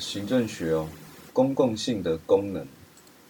[0.00, 0.88] 行政学哦，
[1.32, 2.66] 公共性的功能，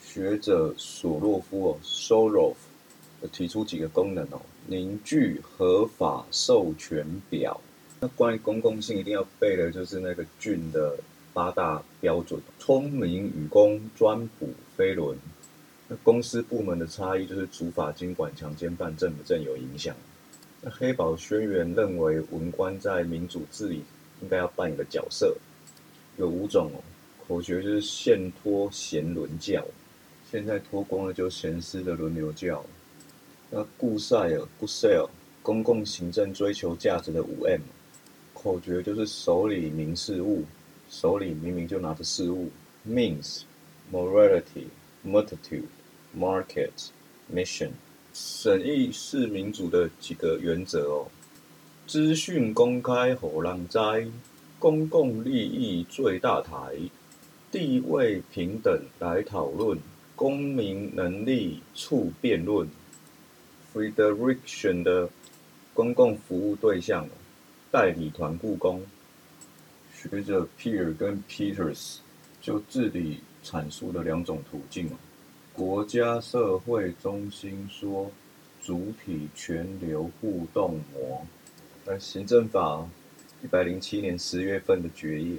[0.02, 2.54] 学者索洛夫哦 （Sorov）
[3.30, 7.60] 提出几个功能哦，凝聚合法授权表。
[8.00, 10.96] 那关于公共性，一定要背的就是那个俊的
[11.34, 15.18] 八大标准：聪明与公、专补非伦。
[15.86, 19.94] 那公司部门的差异就是主法经管强奸犯正不正有影响。
[20.62, 23.82] 那黑堡宣言认为文官在民主治理
[24.22, 25.36] 应该要扮演的角色。
[26.16, 26.78] 有五种哦，
[27.26, 29.64] 口诀就是现托贤伦教，
[30.30, 32.64] 现在脱光了就贤师的轮流教。
[33.50, 35.08] 那顾塞尔 g o Sale）
[35.42, 37.60] 公共行政追求价值的五 M，
[38.32, 40.44] 口诀就是手里明事物，
[40.90, 42.50] 手里明明就拿着事物。
[42.86, 43.42] Means
[43.92, 44.66] morality,
[45.06, 45.68] multitude,
[46.18, 46.90] market,
[47.32, 47.70] mission。
[48.12, 51.08] 审议是民主的几个原则哦，
[51.86, 54.06] 资讯公开，火浪灾。
[54.64, 56.74] 公共利益最大台，
[57.52, 59.78] 地位平等来讨论，
[60.16, 62.66] 公民能力促辩论。
[63.74, 65.10] Frederiction 的
[65.74, 67.06] 公共服务对象，
[67.70, 68.80] 代理团故宫。
[69.92, 71.96] 学者 Peer 跟 Peters
[72.40, 74.88] 就治理阐述的两种途径
[75.52, 78.10] 国家社会中心说，
[78.62, 81.26] 主体全流互动模。
[81.84, 82.88] 但行政法。
[83.44, 85.38] 一百零七年十月份的决议，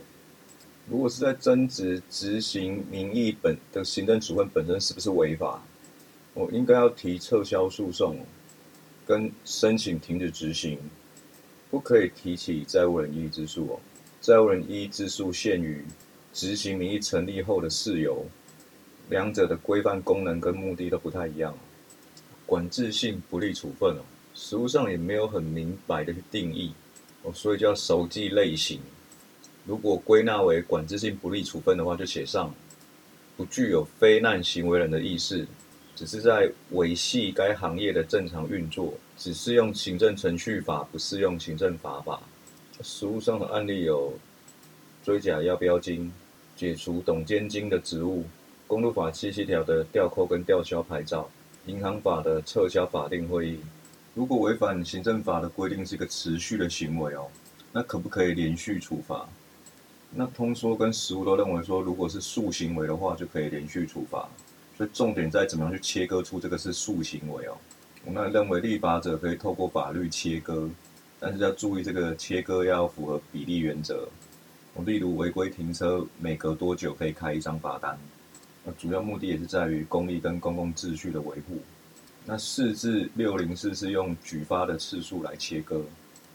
[0.87, 5.59] 如果是在争执执行民意本的行政处分本身是不是违法，
[6.35, 8.23] 我应该要提撤销诉讼，
[9.07, 10.77] 跟申请停止执行，
[11.71, 13.79] 不可以提起债务人异议之诉哦。
[14.21, 15.83] 债务人异议之诉限于
[16.31, 18.23] 执行民意成立后的事由，
[19.09, 21.57] 两者的规范功能跟目的都不太一样。
[22.45, 24.01] 管制性不利处分哦，
[24.35, 26.71] 实务上也没有很明白的定义。
[27.33, 28.79] 所以叫熟记类型。
[29.65, 32.53] 如果归纳为管制性不利处分的话，就写上
[33.35, 35.47] 不具有非难行为人的意识，
[35.95, 42.21] 只是在维系该行业的正常运作，只适用行政程序法，不适用行政法法。
[42.83, 44.13] 实务上的案例有
[45.03, 46.11] 追缴要标金、
[46.55, 48.23] 解除董监金的职务、
[48.67, 51.29] 公路法七七条的吊扣跟吊销牌照、
[51.65, 53.59] 银行法的撤销法定会议。
[54.15, 57.27] 如果违反行政法的规定是一个持续的行为哦，
[57.73, 59.27] 那可不可以连续处罚？
[60.09, 64.25] 那通说跟实务都认为说，如果是数行为的话，就可以连续处罚。
[64.77, 67.57] 所以重点在怎么样去切割出这个是数行为哦。
[68.05, 70.69] 我那认为立法者可以透过法律切割，
[71.19, 74.07] 但是要注意这个切割要符合比例原则。
[74.75, 77.99] 我例如违规停车，每隔多久可以开一张罚单？
[78.63, 81.59] 那主要目的也是在于公利跟公共秩序的维护。
[82.27, 85.83] 那四至六零四是用举发的次数来切割。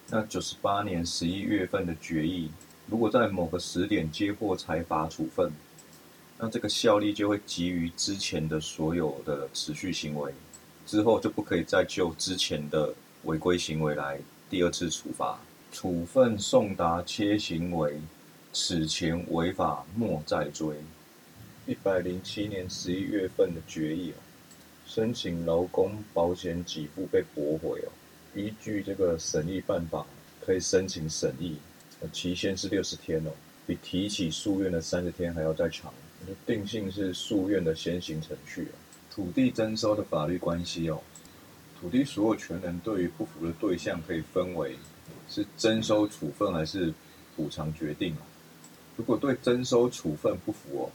[0.09, 2.49] 那九十八年十一月份的决议，
[2.89, 5.53] 如果在某个时点接获裁罚处分，
[6.39, 10.33] 那这个效力就会基于之前的所有的持续行为，
[10.87, 15.39] 之后就不可以再就之前的违规行为来第二次处罚。
[15.73, 18.01] 处分送达切行为，
[18.53, 20.75] 此前违法莫再追。
[21.67, 24.13] 一百零七年十一月份的决议
[24.93, 27.93] 申请劳工保险给付被驳回哦，
[28.35, 30.05] 依据这个审议办法，
[30.45, 31.57] 可以申请审议，
[32.13, 33.31] 期限是六十天哦，
[33.69, 35.95] 比提起诉愿的三十天还要再长。
[36.45, 38.75] 定性是诉愿的先行程序哦。
[39.15, 41.01] 土地征收的法律关系哦，
[41.81, 44.77] 土地所有权人对于不服的对象可以分为
[45.29, 46.93] 是征收处分还是
[47.37, 48.27] 补偿决定哦。
[48.97, 50.91] 如果对征收处分不服哦。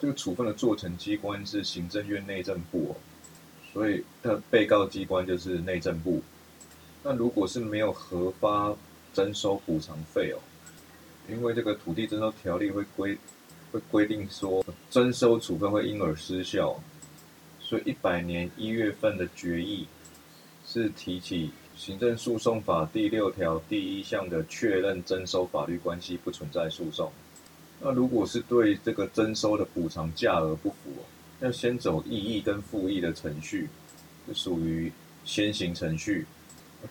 [0.00, 2.94] 这个处分的做成机关是行政院内政部哦，
[3.72, 6.22] 所以的被告机关就是内政部。
[7.02, 8.74] 那如果是没有核发
[9.14, 10.38] 征收补偿费哦，
[11.28, 13.16] 因为这个土地征收条例会规
[13.70, 16.80] 会规定说征收处分会因而失效，
[17.60, 19.86] 所以一百年一月份的决议
[20.66, 27.12] 是提起行政诉讼法第六条第一项的确认征收法律关系不存在诉讼。
[27.80, 30.90] 那如果是对这个征收的补偿价额不服，
[31.40, 33.68] 要先走异议跟复议的程序，
[34.26, 34.92] 是属于
[35.24, 36.26] 先行程序。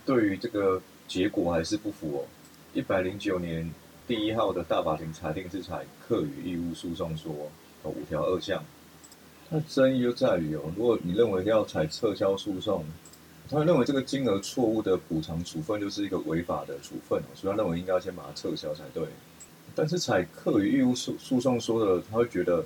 [0.05, 2.25] 对于这个结果还是不服哦。
[2.73, 3.69] 一百零九年
[4.07, 7.31] 第一号的大法庭裁定制裁课与义务诉讼说，
[7.83, 8.63] 哦五条二项。
[9.49, 12.85] 那争议就在于哦，如果你认为要采撤销诉讼，
[13.49, 19.05] 他认为这个金额错误的补偿处分就是一个违法的处分哦，所以他认为应该要先把它撤销才对。
[19.73, 22.65] 但是采课与义务诉诉讼说的，他会觉得，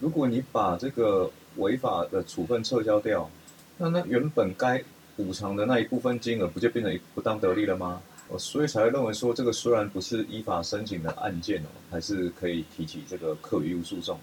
[0.00, 3.30] 如果你把这个违法的处分撤销掉，
[3.76, 4.82] 那那原本该
[5.16, 8.02] 补偿的那一部分金额不就变成不当得利了吗？
[8.28, 14.18] 哦，所以才会认为说，这个虽然不是依法申请的案件哦，还是可以提起这个课余义务诉讼。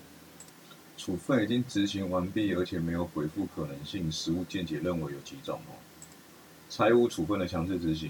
[0.98, 5.78] 处分已经执行完毕，而且没有回复可能性，实务见解认为有几种哦。
[6.70, 8.10] 财务处分的强制执行，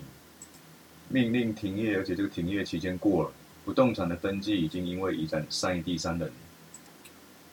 [1.10, 3.31] 命令停业，而且这个停业期间过了，
[3.66, 6.31] 不动产的登记已经因为移转善意第三人。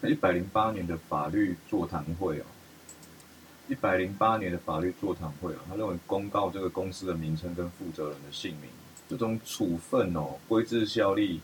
[0.08, 2.44] 一百零八年的法律座谈会哦，
[3.68, 8.70] 一百零八年的法律座谈会哦，他认为公告这个公司的名称跟负责人的姓名，
[9.08, 11.40] 这种处分哦，规制效力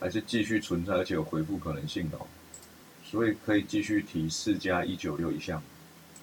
[0.00, 2.26] 还是继续存在，而且有回复可能性的哦。
[3.04, 5.62] 所以可以继续提四加一九六一项。